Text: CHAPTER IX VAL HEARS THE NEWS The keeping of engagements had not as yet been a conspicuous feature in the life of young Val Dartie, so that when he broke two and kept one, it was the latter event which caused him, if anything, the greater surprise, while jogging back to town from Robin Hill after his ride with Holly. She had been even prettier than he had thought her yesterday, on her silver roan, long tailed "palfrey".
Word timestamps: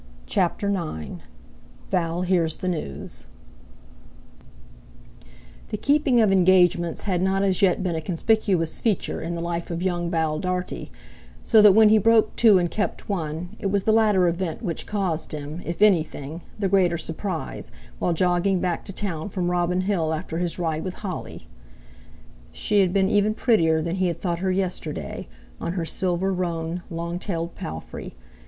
CHAPTER 0.25 0.67
IX 0.69 1.21
VAL 1.91 2.23
HEARS 2.23 2.55
THE 2.55 2.69
NEWS 2.69 3.27
The 5.69 5.77
keeping 5.77 6.19
of 6.19 6.31
engagements 6.31 7.03
had 7.03 7.21
not 7.21 7.43
as 7.43 7.61
yet 7.61 7.83
been 7.83 7.95
a 7.95 8.01
conspicuous 8.01 8.79
feature 8.79 9.21
in 9.21 9.35
the 9.35 9.41
life 9.43 9.69
of 9.69 9.83
young 9.83 10.09
Val 10.09 10.39
Dartie, 10.39 10.89
so 11.43 11.61
that 11.61 11.73
when 11.73 11.89
he 11.89 11.99
broke 11.99 12.35
two 12.35 12.57
and 12.57 12.71
kept 12.71 13.09
one, 13.09 13.49
it 13.59 13.67
was 13.67 13.83
the 13.83 13.91
latter 13.91 14.27
event 14.27 14.63
which 14.63 14.87
caused 14.87 15.33
him, 15.33 15.61
if 15.65 15.83
anything, 15.83 16.41
the 16.57 16.67
greater 16.67 16.97
surprise, 16.97 17.69
while 17.99 18.11
jogging 18.11 18.59
back 18.59 18.83
to 18.85 18.91
town 18.91 19.29
from 19.29 19.51
Robin 19.51 19.81
Hill 19.81 20.15
after 20.15 20.39
his 20.39 20.57
ride 20.57 20.83
with 20.83 20.95
Holly. 20.95 21.45
She 22.51 22.79
had 22.79 22.91
been 22.91 23.11
even 23.11 23.35
prettier 23.35 23.83
than 23.83 23.97
he 23.97 24.07
had 24.07 24.19
thought 24.19 24.39
her 24.39 24.51
yesterday, 24.51 25.27
on 25.59 25.73
her 25.73 25.85
silver 25.85 26.33
roan, 26.33 26.81
long 26.89 27.19
tailed 27.19 27.53
"palfrey". 27.53 28.15